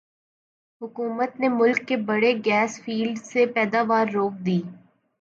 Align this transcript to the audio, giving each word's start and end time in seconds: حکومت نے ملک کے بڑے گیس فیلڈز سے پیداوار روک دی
حکومت 0.81 1.39
نے 1.39 1.47
ملک 1.51 1.87
کے 1.87 1.97
بڑے 2.07 2.31
گیس 2.45 2.81
فیلڈز 2.83 3.21
سے 3.31 3.45
پیداوار 3.55 4.05
روک 4.13 4.33
دی 4.45 4.61